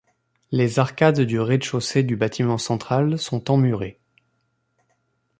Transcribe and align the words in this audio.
Les 0.51 0.79
arcades 0.79 1.19
du 1.21 1.39
rez-de-chaussée 1.39 2.01
du 2.01 2.15
bâtiment 2.15 2.57
central 2.57 3.19
sont 3.19 3.51
emmurées. 3.51 3.99